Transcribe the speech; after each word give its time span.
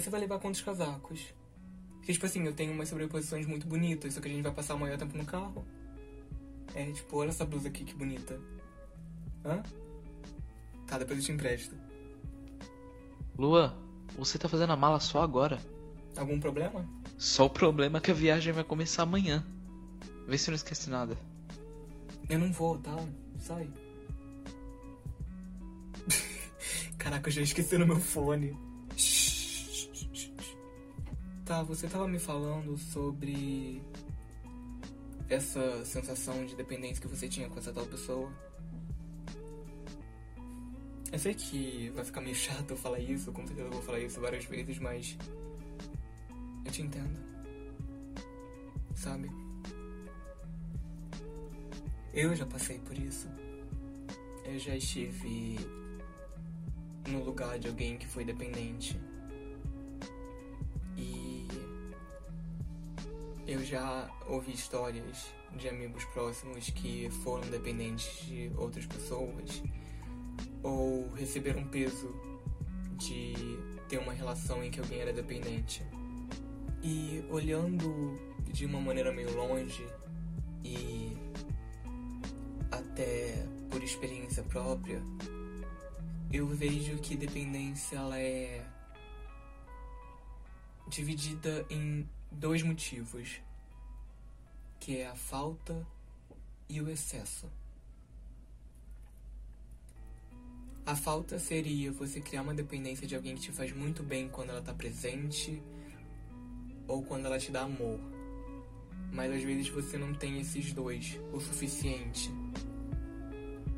você 0.00 0.10
vai 0.10 0.20
levar 0.20 0.38
quantos 0.38 0.60
casacos? 0.60 1.34
Porque, 1.96 2.12
tipo 2.12 2.26
assim, 2.26 2.44
eu 2.44 2.52
tenho 2.52 2.72
umas 2.72 2.88
sobreposições 2.88 3.46
muito 3.46 3.66
bonitas, 3.66 4.14
só 4.14 4.20
que 4.20 4.28
a 4.28 4.30
gente 4.30 4.42
vai 4.42 4.52
passar 4.52 4.74
o 4.74 4.78
maior 4.78 4.96
tempo 4.98 5.16
no 5.16 5.24
carro. 5.24 5.64
É, 6.74 6.90
tipo, 6.92 7.16
olha 7.16 7.30
essa 7.30 7.44
blusa 7.44 7.68
aqui, 7.68 7.84
que 7.84 7.94
bonita. 7.94 8.38
Hã? 9.44 9.62
Tá, 10.86 10.98
depois 10.98 11.18
eu 11.18 11.24
te 11.24 11.32
empresto. 11.32 11.74
Lua, 13.36 13.76
você 14.16 14.38
tá 14.38 14.48
fazendo 14.48 14.72
a 14.72 14.76
mala 14.76 15.00
só 15.00 15.22
agora. 15.22 15.58
Algum 16.16 16.38
problema? 16.38 16.88
Só 17.18 17.46
o 17.46 17.50
problema 17.50 17.98
é 17.98 18.00
que 18.00 18.10
a 18.10 18.14
viagem 18.14 18.52
vai 18.52 18.64
começar 18.64 19.02
amanhã. 19.02 19.44
Vê 20.28 20.38
se 20.38 20.48
não 20.48 20.56
esquece 20.56 20.90
nada. 20.90 21.16
Eu 22.28 22.38
não 22.38 22.52
vou, 22.52 22.78
tá? 22.78 22.96
Sai. 23.38 23.68
Caraca, 26.98 27.28
eu 27.28 27.32
já 27.32 27.42
esqueci 27.42 27.78
no 27.78 27.86
meu 27.86 28.00
fone. 28.00 28.65
Tá, 31.46 31.62
você 31.62 31.86
tava 31.86 32.08
me 32.08 32.18
falando 32.18 32.76
sobre 32.76 33.80
essa 35.28 35.84
sensação 35.84 36.44
de 36.44 36.56
dependência 36.56 37.00
que 37.00 37.06
você 37.06 37.28
tinha 37.28 37.48
com 37.48 37.56
essa 37.56 37.72
tal 37.72 37.86
pessoa. 37.86 38.32
Eu 41.12 41.18
sei 41.20 41.34
que 41.34 41.88
vai 41.90 42.04
ficar 42.04 42.20
meio 42.20 42.34
chato 42.34 42.72
eu 42.72 42.76
falar 42.76 42.98
isso, 42.98 43.30
com 43.30 43.46
certeza 43.46 43.68
eu 43.68 43.72
vou 43.72 43.80
falar 43.80 44.00
isso 44.00 44.20
várias 44.20 44.44
vezes, 44.44 44.80
mas 44.80 45.16
eu 46.64 46.72
te 46.72 46.82
entendo. 46.82 47.16
Sabe? 48.96 49.30
Eu 52.12 52.34
já 52.34 52.44
passei 52.44 52.80
por 52.80 52.98
isso. 52.98 53.28
Eu 54.44 54.58
já 54.58 54.74
estive 54.74 55.60
no 57.06 57.22
lugar 57.22 57.56
de 57.60 57.68
alguém 57.68 57.96
que 57.96 58.06
foi 58.08 58.24
dependente. 58.24 58.98
Já 63.66 64.08
ouvi 64.28 64.52
histórias 64.52 65.26
de 65.56 65.68
amigos 65.68 66.04
próximos 66.06 66.70
que 66.70 67.10
foram 67.24 67.48
dependentes 67.50 68.24
de 68.26 68.50
outras 68.56 68.86
pessoas 68.86 69.62
ou 70.62 71.10
receberam 71.14 71.64
peso 71.64 72.14
de 72.96 73.34
ter 73.88 73.98
uma 73.98 74.12
relação 74.12 74.62
em 74.62 74.70
que 74.70 74.78
alguém 74.78 75.00
era 75.00 75.12
dependente. 75.12 75.84
E 76.80 77.24
olhando 77.28 78.16
de 78.52 78.64
uma 78.66 78.80
maneira 78.80 79.12
meio 79.12 79.34
longe 79.34 79.84
e 80.64 81.16
até 82.70 83.46
por 83.68 83.82
experiência 83.82 84.44
própria, 84.44 85.02
eu 86.32 86.46
vejo 86.46 86.98
que 86.98 87.16
dependência 87.16 87.96
ela 87.96 88.18
é 88.18 88.64
dividida 90.88 91.66
em 91.68 92.08
dois 92.30 92.62
motivos, 92.62 93.40
que 94.78 94.98
é 94.98 95.06
a 95.06 95.14
falta 95.14 95.86
e 96.68 96.80
o 96.80 96.88
excesso. 96.88 97.50
A 100.84 100.94
falta 100.94 101.38
seria 101.38 101.90
você 101.90 102.20
criar 102.20 102.42
uma 102.42 102.54
dependência 102.54 103.06
de 103.06 103.16
alguém 103.16 103.34
que 103.34 103.42
te 103.42 103.52
faz 103.52 103.72
muito 103.72 104.04
bem 104.04 104.28
quando 104.28 104.50
ela 104.50 104.60
está 104.60 104.72
presente 104.72 105.60
ou 106.86 107.02
quando 107.02 107.26
ela 107.26 107.38
te 107.38 107.50
dá 107.50 107.62
amor. 107.62 107.98
Mas 109.12 109.32
às 109.32 109.42
vezes 109.42 109.68
você 109.68 109.98
não 109.98 110.14
tem 110.14 110.40
esses 110.40 110.72
dois 110.72 111.18
o 111.32 111.40
suficiente. 111.40 112.30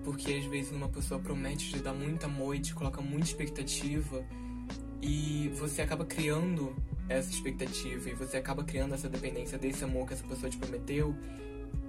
Porque 0.04 0.34
às 0.34 0.44
vezes 0.44 0.72
uma 0.72 0.88
pessoa 0.88 1.18
promete 1.18 1.70
te 1.70 1.78
dar 1.78 1.94
muito 1.94 2.24
amor 2.24 2.54
e 2.54 2.60
te 2.60 2.74
coloca 2.74 3.00
muita 3.00 3.26
expectativa 3.26 4.24
e 5.00 5.48
você 5.58 5.80
acaba 5.80 6.04
criando 6.04 6.76
essa 7.08 7.30
expectativa 7.30 8.10
e 8.10 8.14
você 8.14 8.36
acaba 8.36 8.62
criando 8.62 8.94
essa 8.94 9.08
dependência 9.08 9.58
desse 9.58 9.82
amor 9.84 10.06
que 10.06 10.14
essa 10.14 10.24
pessoa 10.24 10.50
te 10.50 10.58
prometeu 10.58 11.14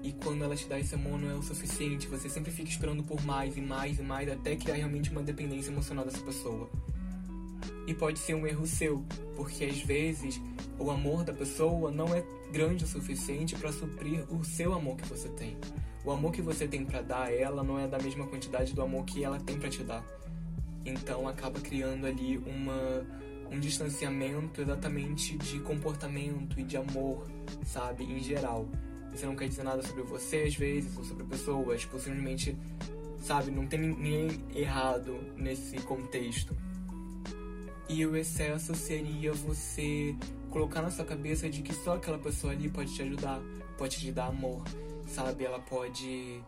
e 0.01 0.13
quando 0.13 0.43
ela 0.43 0.55
te 0.55 0.67
dá 0.67 0.79
esse 0.79 0.95
amor 0.95 1.19
não 1.19 1.29
é 1.29 1.33
o 1.33 1.43
suficiente, 1.43 2.07
você 2.07 2.29
sempre 2.29 2.51
fica 2.51 2.69
esperando 2.69 3.03
por 3.03 3.21
mais 3.25 3.57
e 3.57 3.61
mais 3.61 3.99
e 3.99 4.01
mais 4.01 4.29
até 4.29 4.55
criar 4.55 4.75
realmente 4.75 5.09
uma 5.11 5.21
dependência 5.21 5.71
emocional 5.71 6.05
dessa 6.05 6.21
pessoa. 6.23 6.69
E 7.85 7.93
pode 7.93 8.19
ser 8.19 8.35
um 8.35 8.47
erro 8.47 8.65
seu, 8.65 9.03
porque 9.35 9.65
às 9.65 9.79
vezes 9.81 10.39
o 10.77 10.89
amor 10.89 11.23
da 11.23 11.33
pessoa 11.33 11.91
não 11.91 12.13
é 12.13 12.23
grande 12.51 12.85
o 12.85 12.87
suficiente 12.87 13.55
para 13.55 13.71
suprir 13.71 14.23
o 14.33 14.43
seu 14.43 14.73
amor 14.73 14.95
que 14.95 15.07
você 15.07 15.27
tem. 15.29 15.57
O 16.05 16.11
amor 16.11 16.31
que 16.31 16.41
você 16.41 16.67
tem 16.67 16.85
para 16.85 17.01
dar 17.01 17.23
a 17.23 17.31
ela 17.31 17.61
não 17.61 17.77
é 17.77 17.87
da 17.87 17.99
mesma 17.99 18.25
quantidade 18.27 18.73
do 18.73 18.81
amor 18.81 19.03
que 19.05 19.23
ela 19.23 19.39
tem 19.39 19.59
para 19.59 19.69
te 19.69 19.83
dar. 19.83 20.03
Então 20.85 21.27
acaba 21.27 21.59
criando 21.59 22.05
ali 22.05 22.37
uma 22.37 23.05
um 23.51 23.59
distanciamento 23.59 24.61
exatamente 24.61 25.37
de 25.37 25.59
comportamento 25.59 26.59
e 26.59 26.63
de 26.63 26.77
amor, 26.77 27.27
sabe, 27.65 28.03
em 28.03 28.19
geral. 28.19 28.67
Isso 29.13 29.25
não 29.25 29.35
quer 29.35 29.47
dizer 29.47 29.63
nada 29.63 29.81
sobre 29.81 30.03
você 30.03 30.43
às 30.43 30.55
vezes, 30.55 30.95
ou 30.97 31.03
sobre 31.03 31.23
pessoas, 31.23 31.81
tipo, 31.81 31.99
simplesmente, 31.99 32.55
sabe, 33.21 33.51
não 33.51 33.65
tem 33.65 33.79
ninguém 33.79 34.29
errado 34.53 35.19
nesse 35.35 35.77
contexto. 35.77 36.55
E 37.87 38.05
o 38.05 38.15
excesso 38.15 38.75
seria 38.75 39.33
você 39.33 40.15
colocar 40.51 40.81
na 40.81 40.91
sua 40.91 41.05
cabeça 41.05 41.49
de 41.49 41.61
que 41.61 41.73
só 41.73 41.95
aquela 41.95 42.19
pessoa 42.19 42.53
ali 42.53 42.69
pode 42.69 42.93
te 42.93 43.01
ajudar, 43.01 43.41
pode 43.77 43.97
te 43.97 44.11
dar 44.11 44.27
amor, 44.27 44.63
sabe? 45.07 45.43
Ela 45.43 45.59
pode 45.59 46.39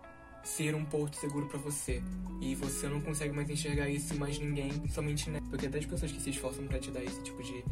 ser 0.43 0.75
um 0.75 0.85
porto 0.85 1.17
seguro 1.17 1.47
para 1.47 1.59
você. 1.59 2.01
E 2.39 2.55
você 2.55 2.87
não 2.87 3.01
consegue 3.01 3.33
mais 3.33 3.49
enxergar 3.49 3.89
isso 3.89 4.13
em 4.13 4.17
mais 4.17 4.39
ninguém, 4.39 4.71
somente 4.89 5.29
né? 5.29 5.39
Porque 5.49 5.67
até 5.67 5.79
as 5.79 5.85
pessoas 5.85 6.11
que 6.11 6.21
se 6.21 6.31
esforçam 6.31 6.65
para 6.67 6.79
te 6.79 6.91
dar 6.91 7.03
esse 7.03 7.21
tipo 7.21 7.41
de, 7.43 7.63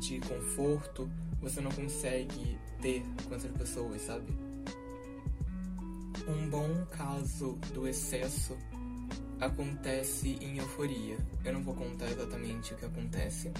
de 0.00 0.20
conforto, 0.20 1.10
você 1.40 1.60
não 1.60 1.70
consegue 1.70 2.58
ter 2.80 3.02
com 3.28 3.34
essas 3.34 3.52
pessoas, 3.52 4.02
sabe? 4.02 4.26
Um 6.26 6.48
bom 6.48 6.86
caso 6.86 7.58
do 7.72 7.86
excesso 7.86 8.56
acontece 9.40 10.38
em 10.40 10.58
euforia. 10.58 11.16
Eu 11.44 11.52
não 11.52 11.62
vou 11.62 11.74
contar 11.74 12.10
exatamente 12.10 12.74
o 12.74 12.76
que 12.76 12.84
acontece, 12.84 13.52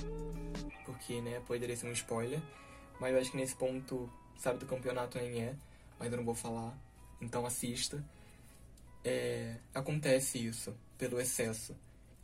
porque, 0.85 1.21
né, 1.21 1.41
poderia 1.47 1.77
ser 1.77 1.87
um 1.87 1.93
spoiler, 1.93 2.41
mas 3.01 3.13
eu 3.13 3.21
acho 3.21 3.31
que 3.31 3.37
nesse 3.37 3.55
ponto, 3.55 4.11
sabe, 4.37 4.59
do 4.59 4.67
campeonato 4.67 5.19
nem 5.19 5.43
é, 5.43 5.55
mas 5.99 6.11
eu 6.11 6.19
não 6.19 6.25
vou 6.25 6.35
falar, 6.35 6.77
então 7.21 7.47
assista. 7.47 8.05
É, 9.11 9.55
acontece 9.75 10.37
isso 10.37 10.77
pelo 10.99 11.19
excesso. 11.19 11.75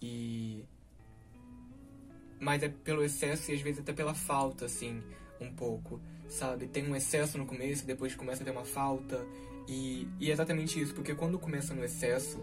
E 0.02 0.62
mas 2.38 2.62
é 2.62 2.68
pelo 2.68 3.02
excesso 3.02 3.50
e 3.50 3.54
às 3.54 3.62
vezes 3.62 3.80
até 3.80 3.94
pela 3.94 4.12
falta 4.12 4.66
assim 4.66 5.02
um 5.40 5.50
pouco 5.50 5.98
sabe? 6.28 6.66
Tem 6.66 6.86
um 6.86 6.94
excesso 6.94 7.38
no 7.38 7.46
começo 7.46 7.86
depois 7.86 8.14
começa 8.14 8.42
a 8.42 8.44
ter 8.44 8.50
uma 8.50 8.66
falta. 8.66 9.24
E, 9.66 10.06
e 10.20 10.28
é 10.28 10.32
exatamente 10.34 10.78
isso 10.78 10.94
porque 10.94 11.14
quando 11.14 11.38
começa 11.38 11.72
no 11.72 11.82
excesso 11.82 12.38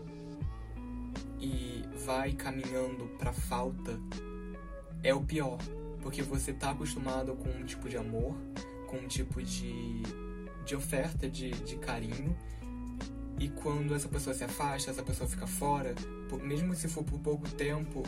e 1.39 1.83
vai 2.03 2.31
caminhando 2.31 3.05
para 3.19 3.31
falta 3.31 3.99
é 5.03 5.13
o 5.13 5.21
pior. 5.21 5.59
Porque 6.01 6.23
você 6.23 6.51
tá 6.51 6.71
acostumado 6.71 7.35
com 7.35 7.49
um 7.49 7.63
tipo 7.63 7.87
de 7.87 7.95
amor 7.95 8.35
com 8.87 8.97
um 8.97 9.07
tipo 9.07 9.39
de 9.43 10.01
de 10.65 10.75
oferta 10.75 11.29
de, 11.29 11.51
de 11.51 11.75
carinho 11.77 12.35
e 13.41 13.49
quando 13.49 13.95
essa 13.95 14.07
pessoa 14.07 14.35
se 14.35 14.43
afasta, 14.43 14.91
essa 14.91 15.01
pessoa 15.01 15.27
fica 15.27 15.47
fora, 15.47 15.95
mesmo 16.43 16.75
se 16.75 16.87
for 16.87 17.03
por 17.03 17.19
pouco 17.19 17.49
tempo, 17.49 18.03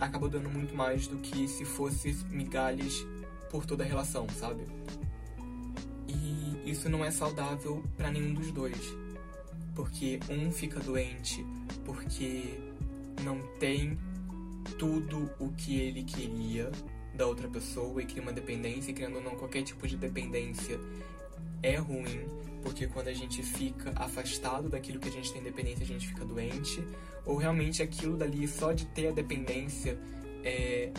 acaba 0.00 0.26
dando 0.26 0.48
muito 0.48 0.74
mais 0.74 1.06
do 1.06 1.18
que 1.18 1.46
se 1.46 1.66
fosse 1.66 2.14
migalhas 2.30 3.06
por 3.50 3.66
toda 3.66 3.84
a 3.84 3.86
relação, 3.86 4.26
sabe? 4.30 4.66
E 6.08 6.70
isso 6.70 6.88
não 6.88 7.04
é 7.04 7.10
saudável 7.10 7.84
para 7.94 8.10
nenhum 8.10 8.32
dos 8.32 8.50
dois. 8.50 8.96
Porque 9.74 10.18
um 10.30 10.50
fica 10.50 10.80
doente 10.80 11.44
porque 11.84 12.58
não 13.22 13.38
tem 13.58 13.98
tudo 14.78 15.30
o 15.38 15.50
que 15.52 15.78
ele 15.78 16.04
queria 16.04 16.72
da 17.14 17.26
outra 17.26 17.48
pessoa 17.48 18.00
e 18.00 18.06
cria 18.06 18.22
uma 18.22 18.32
dependência, 18.32 18.92
e 18.92 18.94
criando 18.94 19.16
ou 19.16 19.22
não 19.22 19.36
qualquer 19.36 19.62
tipo 19.62 19.86
de 19.86 19.98
dependência 19.98 20.80
é 21.62 21.76
ruim, 21.76 22.26
porque 22.62 22.86
quando 22.86 23.08
a 23.08 23.12
gente 23.12 23.42
fica 23.42 23.92
afastado 23.96 24.68
daquilo 24.68 24.98
que 24.98 25.08
a 25.08 25.12
gente 25.12 25.32
tem 25.32 25.42
dependência, 25.42 25.84
a 25.84 25.86
gente 25.86 26.06
fica 26.06 26.24
doente, 26.24 26.82
ou 27.26 27.36
realmente 27.36 27.82
aquilo 27.82 28.16
dali, 28.16 28.46
só 28.46 28.72
de 28.72 28.86
ter 28.86 29.08
a 29.08 29.10
dependência, 29.10 29.98
é, 30.44 30.92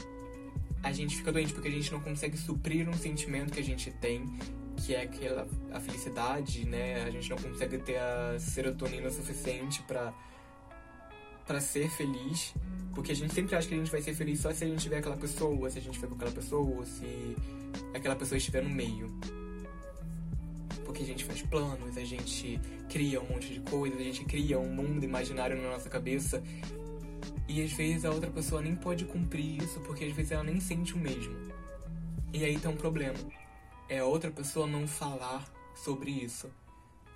a 0.83 0.91
gente 0.91 1.15
fica 1.15 1.31
doente 1.31 1.53
porque 1.53 1.69
a 1.69 1.71
gente 1.71 1.91
não 1.91 1.99
consegue 2.01 2.37
suprir 2.37 2.87
um 2.87 2.93
sentimento 2.93 3.53
que 3.53 3.59
a 3.59 3.63
gente 3.63 3.89
tem, 3.91 4.25
que 4.77 4.93
é 4.93 5.01
aquela 5.03 5.47
a 5.71 5.79
felicidade, 5.79 6.65
né? 6.65 7.03
A 7.03 7.09
gente 7.09 7.29
não 7.29 7.37
consegue 7.37 7.77
ter 7.77 7.97
a 7.97 8.37
serotonina 8.39 9.09
suficiente 9.09 9.81
para 9.83 10.13
para 11.45 11.59
ser 11.59 11.89
feliz, 11.89 12.53
porque 12.95 13.11
a 13.11 13.15
gente 13.15 13.33
sempre 13.33 13.53
acha 13.53 13.67
que 13.67 13.73
a 13.73 13.77
gente 13.77 13.91
vai 13.91 14.01
ser 14.01 14.13
feliz 14.13 14.39
só 14.39 14.53
se 14.53 14.63
a 14.63 14.67
gente 14.67 14.79
tiver 14.79 14.99
aquela 14.99 15.17
pessoa, 15.17 15.69
se 15.69 15.77
a 15.77 15.81
gente 15.81 15.99
for 15.99 16.07
com 16.07 16.15
aquela 16.15 16.31
pessoa, 16.31 16.85
se 16.85 17.35
aquela 17.93 18.15
pessoa 18.15 18.37
estiver 18.37 18.63
no 18.63 18.69
meio 18.69 19.11
porque 20.83 21.03
a 21.03 21.05
gente 21.05 21.23
faz 21.25 21.41
planos, 21.41 21.97
a 21.97 22.05
gente 22.05 22.59
cria 22.89 23.21
um 23.21 23.27
monte 23.27 23.53
de 23.53 23.59
coisas, 23.61 23.99
a 23.99 24.03
gente 24.03 24.23
cria 24.25 24.59
um 24.59 24.69
mundo 24.69 25.03
imaginário 25.03 25.59
na 25.61 25.69
nossa 25.71 25.89
cabeça 25.89 26.43
E 27.47 27.61
às 27.61 27.71
vezes 27.73 28.05
a 28.05 28.09
outra 28.09 28.29
pessoa 28.29 28.61
nem 28.61 28.75
pode 28.75 29.05
cumprir 29.05 29.61
isso 29.61 29.79
porque 29.81 30.05
às 30.05 30.13
vezes 30.13 30.31
ela 30.31 30.43
nem 30.43 30.59
sente 30.59 30.93
o 30.93 30.97
mesmo. 30.97 31.35
E 32.33 32.43
aí 32.43 32.57
tem 32.57 32.71
um 32.71 32.75
problema. 32.75 33.17
É 33.89 33.99
a 33.99 34.05
outra 34.05 34.31
pessoa 34.31 34.65
não 34.65 34.87
falar 34.87 35.45
sobre 35.75 36.09
isso. 36.11 36.49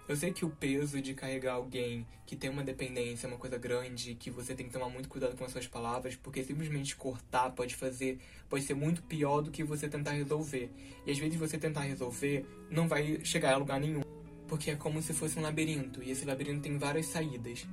Eu 0.08 0.16
sei 0.16 0.32
que 0.32 0.46
o 0.46 0.50
peso 0.50 1.02
de 1.02 1.14
carregar 1.14 1.56
alguém 1.56 2.08
que 2.26 2.34
tem 2.34 2.50
uma 2.50 2.64
dependência 2.64 3.28
é 3.28 3.30
uma 3.30 3.38
coisa 3.38 3.58
grande, 3.58 4.16
que 4.16 4.32
você 4.32 4.56
tem 4.56 4.66
que 4.66 4.72
tomar 4.72 4.88
muito 4.88 5.10
cuidado 5.10 5.36
com 5.36 5.44
as 5.44 5.52
suas 5.52 5.68
palavras, 5.68 6.16
porque 6.16 6.42
simplesmente 6.46 6.96
cortar 6.96 7.50
pode 7.50 7.76
fazer, 7.76 8.18
pode 8.50 8.64
ser 8.64 8.74
muito 8.74 9.04
pior 9.04 9.42
do 9.42 9.52
que 9.52 9.66
você 9.66 9.90
tentar 9.90 10.12
resolver. 10.12 10.72
E 11.06 11.12
às 11.12 11.18
vezes 11.18 11.38
você 11.38 11.58
tentar 11.58 11.82
resolver 11.82 12.46
não 12.72 12.88
vai 12.88 13.20
chegar 13.26 13.54
a 13.54 13.58
lugar 13.58 13.82
nenhum, 13.82 14.02
porque 14.48 14.72
é 14.72 14.76
como 14.78 15.02
se 15.02 15.12
fosse 15.12 15.38
um 15.38 15.42
labirinto, 15.42 16.02
e 16.02 16.10
esse 16.10 16.24
labirinto 16.24 16.62
tem 16.62 16.78
várias 16.78 17.08
saídas. 17.08 17.68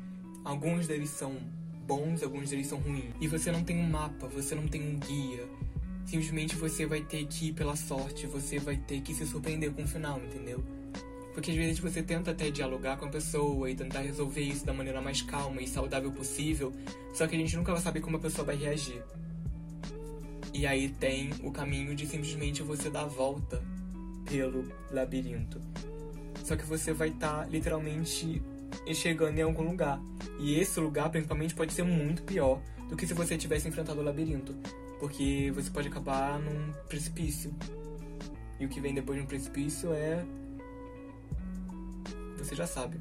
Alguns 0.45 0.89
deles 0.89 1.11
são 1.11 1.37
bons, 1.87 2.21
alguns 2.25 2.51
deles 2.51 2.67
são 2.67 2.81
ruins. 2.81 3.15
E 3.21 3.29
você 3.29 3.53
não 3.53 3.63
tem 3.63 3.79
um 3.79 3.89
mapa, 3.89 4.27
você 4.27 4.57
não 4.57 4.67
tem 4.67 4.83
um 4.83 4.99
guia. 4.99 5.49
Simplesmente 6.05 6.57
você 6.57 6.85
vai 6.85 7.01
ter 7.01 7.25
que 7.27 7.51
ir 7.51 7.53
pela 7.53 7.77
sorte, 7.77 8.27
você 8.27 8.59
vai 8.59 8.77
ter 8.77 9.01
que 9.03 9.15
se 9.15 9.25
surpreender 9.25 9.71
com 9.73 9.85
o 9.85 9.87
final, 9.87 10.19
entendeu? 10.19 10.63
Porque 11.35 11.51
às 11.51 11.57
vezes 11.57 11.79
você 11.81 12.03
tenta 12.03 12.31
até 12.31 12.49
dialogar 12.49 12.97
com 12.97 13.07
a 13.07 13.09
pessoa 13.09 13.69
e 13.69 13.75
tentar 13.75 14.01
resolver 14.01 14.41
isso 14.41 14.65
da 14.65 14.73
maneira 14.73 15.03
mais 15.03 15.21
calma 15.21 15.61
e 15.61 15.67
saudável 15.67 16.13
possível, 16.13 16.73
só 17.13 17.27
que 17.27 17.35
a 17.35 17.39
gente 17.39 17.57
nunca 17.57 17.73
vai 17.73 17.83
saber 17.83 18.01
como 18.01 18.17
a 18.17 18.21
pessoa 18.21 18.47
vai 18.47 18.57
reagir. 18.57 19.03
E 20.53 20.65
aí 20.65 20.89
tem 20.89 21.31
o 21.43 21.51
caminho 21.51 21.97
de 21.97 22.07
simplesmente 22.07 22.63
você 22.63 22.89
dar 22.89 23.03
a 23.03 23.07
volta 23.07 23.61
pelo 24.25 24.65
labirinto. 24.93 25.61
Só 26.45 26.55
que 26.55 26.65
você 26.65 26.93
vai 26.93 27.09
estar 27.09 27.41
tá, 27.41 27.47
literalmente 27.47 28.41
chegando 28.95 29.37
em 29.37 29.43
algum 29.43 29.63
lugar. 29.63 30.01
E 30.39 30.59
esse 30.59 30.79
lugar, 30.79 31.11
principalmente, 31.11 31.55
pode 31.55 31.73
ser 31.73 31.83
muito 31.83 32.23
pior 32.23 32.61
do 32.89 32.97
que 32.97 33.07
se 33.07 33.15
você 33.15 33.37
tivesse 33.37 33.67
enfrentado 33.67 34.01
o 34.01 34.05
labirinto. 34.05 34.55
Porque 35.01 35.51
você 35.55 35.71
pode 35.71 35.89
acabar 35.89 36.39
num 36.39 36.73
precipício. 36.89 37.53
E 38.61 38.67
o 38.67 38.69
que 38.69 38.81
vem 38.81 38.95
depois 38.95 39.19
de 39.19 39.25
um 39.25 39.27
precipício 39.27 39.93
é 39.93 40.25
você 42.44 42.55
já 42.55 42.67
sabe. 42.67 43.00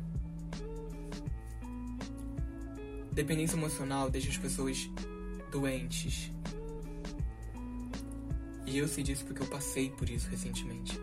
Dependência 3.11 3.55
emocional 3.55 4.09
deixa 4.09 4.29
as 4.29 4.37
pessoas 4.37 4.89
doentes. 5.51 6.31
E 8.65 8.77
eu 8.77 8.87
sei 8.87 9.03
disso 9.03 9.25
porque 9.25 9.43
eu 9.43 9.47
passei 9.47 9.89
por 9.91 10.09
isso 10.09 10.29
recentemente. 10.29 10.99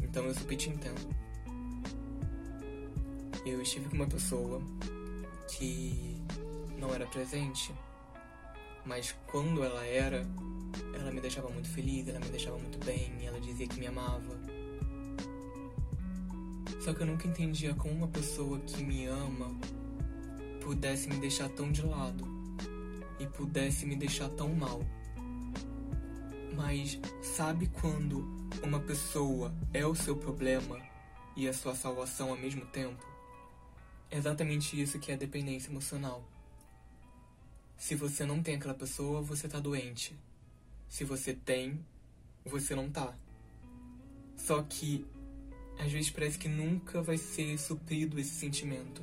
Então 0.00 0.24
eu 0.24 0.34
super 0.34 0.56
te 0.56 0.70
entendo. 0.70 1.14
Eu 3.44 3.60
estive 3.60 3.88
com 3.88 3.96
uma 3.96 4.06
pessoa 4.06 4.62
que 5.48 6.16
não 6.78 6.94
era 6.94 7.06
presente, 7.06 7.74
mas 8.86 9.14
quando 9.26 9.64
ela 9.64 9.84
era, 9.84 10.24
ela 10.94 11.10
me 11.10 11.20
deixava 11.20 11.48
muito 11.48 11.68
feliz, 11.68 12.06
ela 12.08 12.20
me 12.20 12.28
deixava 12.28 12.56
muito 12.56 12.78
bem, 12.84 13.26
ela 13.26 13.40
dizia 13.40 13.66
que 13.66 13.78
me 13.78 13.86
amava. 13.86 14.41
Só 16.82 16.92
que 16.92 17.00
eu 17.00 17.06
nunca 17.06 17.28
entendia 17.28 17.74
como 17.74 17.94
uma 17.94 18.08
pessoa 18.08 18.58
que 18.58 18.82
me 18.82 19.06
ama 19.06 19.56
pudesse 20.60 21.08
me 21.08 21.16
deixar 21.18 21.48
tão 21.48 21.70
de 21.70 21.80
lado 21.80 22.26
e 23.20 23.26
pudesse 23.26 23.86
me 23.86 23.94
deixar 23.94 24.28
tão 24.30 24.52
mal. 24.52 24.80
Mas 26.56 26.98
sabe 27.22 27.68
quando 27.68 28.26
uma 28.64 28.80
pessoa 28.80 29.54
é 29.72 29.86
o 29.86 29.94
seu 29.94 30.16
problema 30.16 30.76
e 31.36 31.46
a 31.46 31.52
sua 31.52 31.76
salvação 31.76 32.30
ao 32.30 32.36
mesmo 32.36 32.66
tempo? 32.66 33.06
É 34.10 34.18
exatamente 34.18 34.80
isso 34.80 34.98
que 34.98 35.12
é 35.12 35.16
dependência 35.16 35.70
emocional. 35.70 36.24
Se 37.76 37.94
você 37.94 38.26
não 38.26 38.42
tem 38.42 38.56
aquela 38.56 38.74
pessoa, 38.74 39.22
você 39.22 39.48
tá 39.48 39.60
doente. 39.60 40.16
Se 40.88 41.04
você 41.04 41.32
tem, 41.32 41.78
você 42.44 42.74
não 42.74 42.90
tá. 42.90 43.14
Só 44.36 44.62
que 44.64 45.06
às 45.82 45.90
vezes 45.90 46.10
parece 46.10 46.38
que 46.38 46.48
nunca 46.48 47.02
vai 47.02 47.18
ser 47.18 47.58
suprido 47.58 48.18
esse 48.18 48.30
sentimento. 48.30 49.02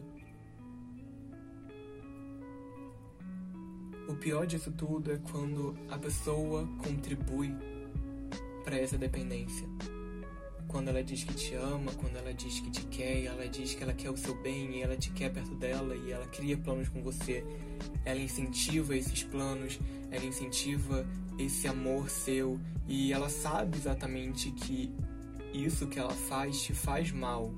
O 4.07 4.15
pior 4.15 4.47
disso 4.47 4.71
tudo 4.71 5.11
é 5.11 5.17
quando 5.17 5.77
a 5.89 5.97
pessoa 5.97 6.65
contribui 6.77 7.53
para 8.63 8.77
essa 8.77 8.97
dependência. 8.97 9.67
Quando 10.69 10.87
ela 10.87 11.03
diz 11.03 11.23
que 11.23 11.33
te 11.33 11.53
ama, 11.55 11.91
quando 11.93 12.15
ela 12.15 12.33
diz 12.33 12.59
que 12.61 12.71
te 12.71 12.85
quer, 12.85 13.25
ela 13.25 13.47
diz 13.47 13.73
que 13.73 13.83
ela 13.83 13.93
quer 13.93 14.09
o 14.09 14.17
seu 14.17 14.35
bem 14.41 14.77
e 14.77 14.81
ela 14.81 14.95
te 14.95 15.11
quer 15.11 15.33
perto 15.33 15.55
dela 15.55 15.95
e 15.95 16.11
ela 16.11 16.27
cria 16.27 16.57
planos 16.57 16.87
com 16.87 17.01
você. 17.01 17.43
Ela 18.05 18.19
incentiva 18.19 18.95
esses 18.95 19.23
planos, 19.23 19.79
ela 20.11 20.25
incentiva 20.25 21.05
esse 21.37 21.67
amor 21.67 22.09
seu 22.09 22.59
e 22.87 23.11
ela 23.11 23.29
sabe 23.29 23.77
exatamente 23.77 24.51
que 24.51 24.93
isso 25.53 25.87
que 25.87 25.99
ela 25.99 26.13
faz 26.13 26.61
te 26.61 26.73
faz 26.73 27.11
mal. 27.11 27.53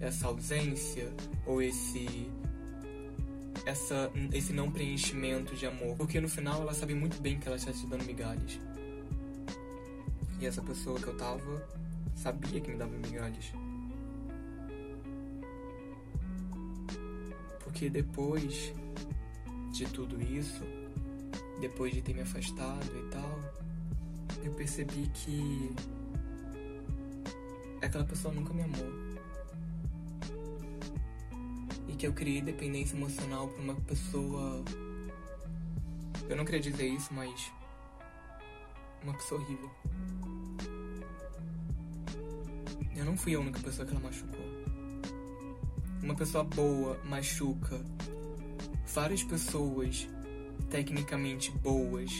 Essa 0.00 0.26
ausência 0.26 1.12
ou 1.46 1.62
esse 1.62 2.30
essa 3.64 4.10
esse 4.32 4.52
não 4.52 4.70
preenchimento 4.70 5.54
de 5.54 5.66
amor, 5.66 5.96
porque 5.96 6.20
no 6.20 6.28
final 6.28 6.62
ela 6.62 6.74
sabe 6.74 6.94
muito 6.94 7.20
bem 7.20 7.38
que 7.38 7.46
ela 7.46 7.56
está 7.56 7.72
te 7.72 7.86
dando 7.86 8.04
migalhas. 8.04 8.58
E 10.40 10.46
essa 10.46 10.62
pessoa 10.62 10.98
que 10.98 11.06
eu 11.06 11.16
tava 11.16 11.68
sabia 12.16 12.60
que 12.60 12.70
me 12.70 12.76
dava 12.76 12.96
migalhas. 12.96 13.52
Porque 17.62 17.88
depois 17.88 18.72
de 19.72 19.86
tudo 19.86 20.20
isso, 20.20 20.62
depois 21.60 21.94
de 21.94 22.02
ter 22.02 22.12
me 22.12 22.22
afastado 22.22 22.90
e 22.96 23.10
tal, 23.10 23.40
eu 24.44 24.52
percebi 24.52 25.08
que 25.14 25.74
aquela 27.86 28.04
pessoa 28.04 28.32
nunca 28.32 28.52
me 28.52 28.62
amou. 28.62 28.92
E 31.88 31.94
que 31.94 32.06
eu 32.06 32.12
criei 32.12 32.40
dependência 32.40 32.96
emocional 32.96 33.48
pra 33.48 33.62
uma 33.62 33.74
pessoa. 33.74 34.64
Eu 36.28 36.36
não 36.36 36.44
queria 36.44 36.60
dizer 36.60 36.86
isso, 36.86 37.12
mas. 37.12 37.52
Uma 39.02 39.14
pessoa 39.14 39.40
horrível. 39.40 39.70
Eu 42.94 43.04
não 43.04 43.16
fui 43.16 43.34
a 43.34 43.40
única 43.40 43.58
pessoa 43.60 43.86
que 43.86 43.92
ela 43.92 44.02
machucou. 44.02 44.46
Uma 46.02 46.14
pessoa 46.14 46.44
boa 46.44 46.98
machuca 47.04 47.80
várias 48.92 49.22
pessoas 49.22 50.06
tecnicamente 50.68 51.50
boas 51.50 52.10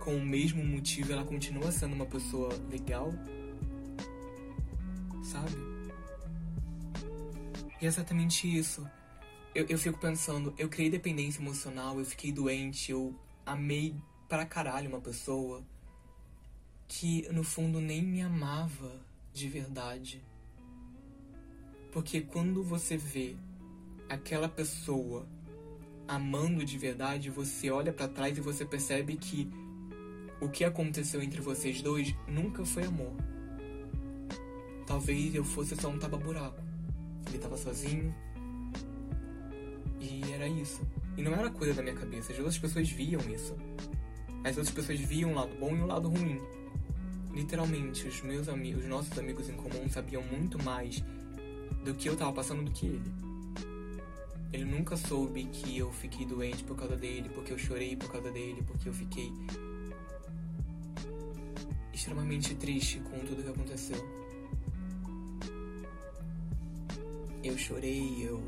com 0.00 0.16
o 0.16 0.24
mesmo 0.24 0.64
motivo, 0.64 1.12
ela 1.12 1.24
continua 1.24 1.70
sendo 1.70 1.94
uma 1.94 2.06
pessoa 2.06 2.50
legal 2.68 3.12
sabe? 5.32 5.56
E 7.80 7.84
é 7.84 7.88
exatamente 7.88 8.46
isso. 8.46 8.86
Eu, 9.54 9.66
eu 9.68 9.78
fico 9.78 9.98
pensando, 9.98 10.54
eu 10.56 10.68
criei 10.68 10.90
dependência 10.90 11.40
emocional, 11.40 11.98
eu 11.98 12.04
fiquei 12.04 12.32
doente, 12.32 12.92
eu 12.92 13.14
amei 13.44 13.94
pra 14.28 14.46
caralho 14.46 14.88
uma 14.88 15.00
pessoa 15.00 15.62
que 16.86 17.26
no 17.32 17.42
fundo 17.42 17.80
nem 17.80 18.02
me 18.02 18.20
amava 18.20 19.00
de 19.32 19.48
verdade. 19.48 20.22
Porque 21.90 22.20
quando 22.20 22.62
você 22.62 22.96
vê 22.96 23.36
aquela 24.08 24.48
pessoa 24.48 25.26
amando 26.06 26.64
de 26.64 26.78
verdade, 26.78 27.30
você 27.30 27.70
olha 27.70 27.92
para 27.92 28.08
trás 28.08 28.36
e 28.36 28.40
você 28.40 28.64
percebe 28.64 29.16
que 29.16 29.50
o 30.40 30.48
que 30.48 30.64
aconteceu 30.64 31.22
entre 31.22 31.40
vocês 31.40 31.80
dois 31.82 32.14
nunca 32.26 32.64
foi 32.64 32.84
amor. 32.84 33.14
Talvez 34.92 35.34
eu 35.34 35.42
fosse 35.42 35.74
só 35.74 35.88
um 35.88 35.98
tapa-buraco. 35.98 36.60
Ele 37.26 37.38
tava 37.38 37.56
sozinho. 37.56 38.14
E 39.98 40.20
era 40.34 40.46
isso. 40.46 40.82
E 41.16 41.22
não 41.22 41.32
era 41.32 41.48
coisa 41.48 41.72
da 41.72 41.82
minha 41.82 41.94
cabeça, 41.94 42.30
as 42.30 42.38
outras 42.38 42.58
pessoas 42.58 42.90
viam 42.90 43.18
isso. 43.34 43.56
As 44.44 44.58
outras 44.58 44.70
pessoas 44.70 45.00
viam 45.00 45.32
o 45.32 45.34
lado 45.34 45.56
bom 45.58 45.74
e 45.74 45.80
o 45.80 45.86
lado 45.86 46.10
ruim. 46.10 46.38
Literalmente, 47.32 48.06
os 48.06 48.20
meus 48.20 48.50
amigos, 48.50 48.82
os 48.82 48.90
nossos 48.90 49.18
amigos 49.18 49.48
em 49.48 49.54
comum 49.54 49.88
sabiam 49.88 50.22
muito 50.24 50.62
mais 50.62 51.02
do 51.82 51.94
que 51.94 52.10
eu 52.10 52.14
tava 52.14 52.34
passando 52.34 52.62
do 52.62 52.70
que 52.70 52.84
ele. 52.84 53.12
Ele 54.52 54.66
nunca 54.66 54.94
soube 54.98 55.44
que 55.44 55.78
eu 55.78 55.90
fiquei 55.90 56.26
doente 56.26 56.62
por 56.64 56.76
causa 56.76 56.96
dele, 56.96 57.30
porque 57.30 57.50
eu 57.50 57.58
chorei 57.58 57.96
por 57.96 58.12
causa 58.12 58.30
dele, 58.30 58.62
porque 58.66 58.90
eu 58.90 58.92
fiquei 58.92 59.32
extremamente 61.94 62.54
triste 62.56 63.00
com 63.00 63.18
tudo 63.20 63.42
que 63.42 63.48
aconteceu. 63.48 64.21
Eu 67.42 67.58
chorei, 67.58 68.26
eu 68.26 68.42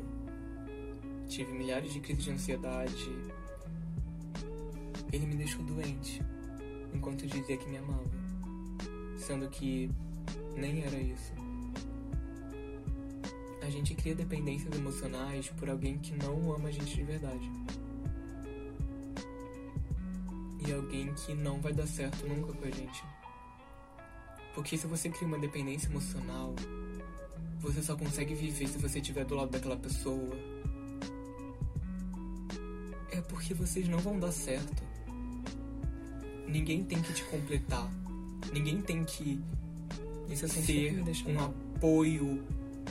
tive 1.27 1.51
milhares 1.51 1.91
de 1.93 1.99
crises 1.99 2.23
de 2.23 2.31
ansiedade. 2.31 3.09
Ele 5.11 5.25
me 5.25 5.35
deixou 5.35 5.63
doente 5.63 6.21
enquanto 6.93 7.27
dizia 7.27 7.57
que 7.57 7.69
me 7.69 7.77
amava, 7.77 8.09
sendo 9.17 9.49
que 9.49 9.89
nem 10.55 10.83
era 10.83 10.97
isso. 10.97 11.33
A 13.61 13.69
gente 13.69 13.95
cria 13.95 14.15
dependências 14.15 14.73
emocionais 14.73 15.49
por 15.49 15.69
alguém 15.69 15.97
que 15.97 16.15
não 16.15 16.53
ama 16.53 16.69
a 16.69 16.71
gente 16.71 16.95
de 16.95 17.03
verdade. 17.03 17.51
e 20.67 20.73
alguém 20.73 21.13
que 21.13 21.33
não 21.33 21.61
vai 21.61 21.73
dar 21.73 21.87
certo 21.87 22.27
nunca 22.27 22.53
com 22.53 22.65
a 22.65 22.71
gente. 22.71 23.03
Porque 24.53 24.77
se 24.77 24.87
você 24.87 25.09
cria 25.09 25.27
uma 25.27 25.37
dependência 25.37 25.87
emocional, 25.87 26.55
você 27.65 27.81
só 27.81 27.95
consegue 27.95 28.35
viver 28.35 28.67
se 28.67 28.77
você 28.77 28.99
estiver 28.99 29.25
do 29.25 29.33
lado 29.33 29.49
daquela 29.49 29.75
pessoa. 29.75 30.37
É 33.11 33.19
porque 33.21 33.55
vocês 33.55 33.87
não 33.87 33.97
vão 33.97 34.19
dar 34.19 34.31
certo. 34.31 34.83
Ninguém 36.47 36.83
tem 36.83 37.01
que 37.01 37.11
te 37.11 37.23
completar. 37.23 37.89
Ninguém 38.53 38.81
tem 38.81 39.03
que 39.03 39.41
Isso 40.29 40.47
ser 40.47 41.03
um 41.27 41.33
mal. 41.33 41.53
apoio 41.75 42.43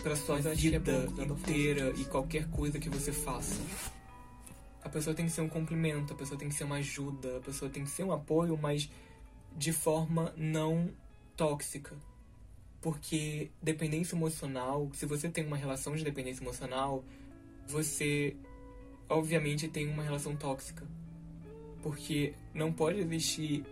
pra 0.02 0.16
sua 0.16 0.36
Mas 0.36 0.46
é 0.46 0.54
vida 0.54 0.80
falo 1.14 1.34
inteira 1.34 1.92
e 1.96 2.04
qualquer 2.06 2.50
coisa 2.50 2.78
que 2.78 2.88
você 2.88 3.12
faça. 3.12 3.60
A 4.82 4.88
pessoa 4.88 5.14
tem 5.14 5.26
que 5.26 5.32
ser 5.32 5.40
um 5.40 5.48
complemento, 5.48 6.12
a 6.12 6.16
pessoa 6.16 6.38
tem 6.38 6.48
que 6.48 6.54
ser 6.54 6.64
uma 6.64 6.76
ajuda, 6.76 7.38
a 7.38 7.40
pessoa 7.40 7.70
tem 7.70 7.84
que 7.84 7.90
ser 7.90 8.02
um 8.02 8.12
apoio, 8.12 8.58
mas 8.60 8.90
de 9.56 9.72
forma 9.72 10.34
não 10.36 10.90
tóxica. 11.36 11.94
Porque 12.84 13.50
dependência 13.62 14.14
emocional, 14.14 14.90
se 14.92 15.06
você 15.06 15.26
tem 15.30 15.46
uma 15.46 15.56
relação 15.56 15.96
de 15.96 16.04
dependência 16.04 16.44
emocional, 16.44 17.02
você 17.66 18.36
obviamente 19.08 19.68
tem 19.68 19.88
uma 19.88 20.02
relação 20.02 20.36
tóxica. 20.36 20.86
Porque 21.82 22.34
não 22.52 22.70
pode 22.70 22.98
existir 22.98 23.64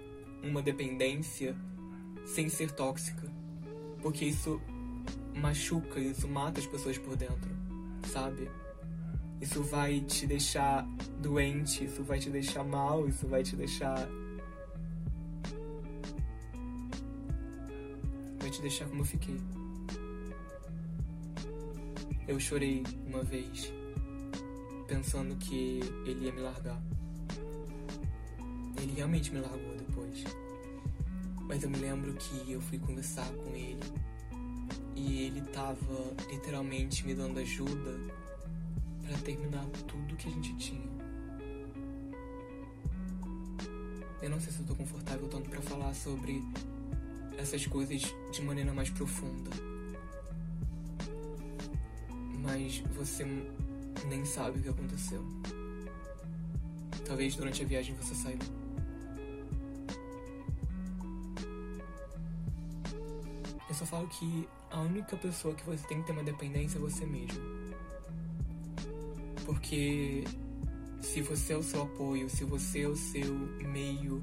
uma 0.42 0.62
dependência 0.62 1.54
sem 2.25 2.49
ser 2.49 2.71
tóxica. 2.71 3.31
Porque 4.00 4.25
isso 4.25 4.59
machuca, 5.37 6.00
isso 6.00 6.26
mata 6.26 6.61
as 6.61 6.66
pessoas 6.66 6.97
por 6.97 7.14
dentro, 7.14 7.50
sabe? 8.07 8.50
Isso 9.42 9.62
vai 9.62 10.00
te 10.00 10.26
deixar 10.26 10.88
doente, 11.21 11.85
isso 11.85 12.02
vai 12.02 12.19
te 12.19 12.31
deixar 12.31 12.64
mal, 12.64 13.07
isso 13.07 13.26
vai 13.26 13.42
te 13.42 13.57
deixar. 13.57 14.09
Te 18.52 18.61
deixar 18.61 18.87
como 18.87 19.00
eu 19.00 19.06
fiquei. 19.06 19.40
Eu 22.28 22.38
chorei 22.38 22.85
uma 23.06 23.23
vez, 23.23 23.73
pensando 24.87 25.35
que 25.37 25.80
ele 26.04 26.26
ia 26.26 26.32
me 26.32 26.40
largar. 26.40 26.80
Ele 28.80 28.92
realmente 28.94 29.32
me 29.32 29.40
largou 29.40 29.75
depois. 29.76 30.25
Mas 31.49 31.62
eu 31.62 31.71
me 31.71 31.78
lembro 31.78 32.12
que 32.14 32.52
eu 32.52 32.61
fui 32.61 32.78
conversar 32.78 33.26
com 33.32 33.56
ele 33.56 33.80
e 34.94 35.23
ele 35.23 35.40
tava 35.40 36.14
literalmente 36.30 37.06
me 37.06 37.14
dando 37.14 37.38
ajuda 37.40 37.99
pra 39.06 39.16
terminar 39.18 39.66
tudo 39.88 40.16
que 40.16 40.28
a 40.28 40.32
gente 40.32 40.54
tinha. 40.56 40.92
Eu 44.21 44.30
não 44.30 44.38
sei 44.38 44.52
se 44.52 44.61
eu 44.61 44.66
tô 44.66 44.75
confortável 44.75 45.26
tanto 45.28 45.49
pra 45.49 45.61
falar 45.62 45.94
sobre 45.94 46.42
essas 47.43 47.67
coisas 47.67 48.01
de 48.31 48.43
maneira 48.43 48.73
mais 48.73 48.91
profunda. 48.91 49.51
Mas 52.41 52.79
você 52.95 53.25
nem 54.09 54.25
sabe 54.25 54.59
o 54.59 54.63
que 54.63 54.69
aconteceu. 54.69 55.25
Talvez 57.05 57.37
durante 57.37 57.63
a 57.63 57.67
viagem 57.67 57.95
você 57.97 58.15
saiba. 58.15 58.45
Eu 63.69 63.75
só 63.75 63.87
falo 63.87 64.07
que 64.09 64.49
a 64.71 64.81
única 64.81 65.17
pessoa 65.17 65.55
que 65.55 65.65
você 65.65 65.87
tem 65.87 66.01
que 66.01 66.07
ter 66.07 66.13
uma 66.13 66.25
dependência 66.25 66.79
é 66.79 66.81
você 66.81 67.07
mesmo. 67.07 67.41
Porque 69.45 70.25
se 71.01 71.21
você 71.23 71.53
é 71.55 71.57
o 71.57 71.63
seu 71.63 71.83
apoio, 71.83 72.29
se 72.29 72.45
você 72.45 72.83
é 72.83 72.89
o 72.89 72.97
seu 72.97 73.35
meio 73.67 74.23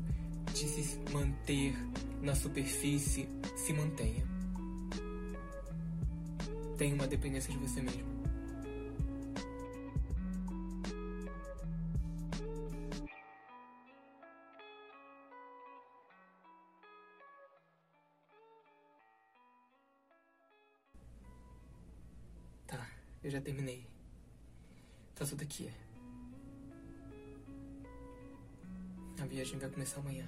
de 0.53 0.67
se 0.67 0.99
manter 1.11 1.75
na 2.21 2.35
superfície, 2.35 3.27
se 3.55 3.73
mantenha. 3.73 4.27
Tenha 6.77 6.95
uma 6.95 7.07
dependência 7.07 7.51
de 7.51 7.59
você 7.59 7.81
mesmo. 7.81 8.19
Tá, 22.65 22.89
eu 23.23 23.29
já 23.29 23.41
terminei. 23.41 23.85
Tá 25.15 25.25
tudo 25.25 25.43
aqui. 25.43 25.69
Viagem 29.29 29.59
vai 29.59 29.69
começar 29.69 29.99
amanhã. 29.99 30.25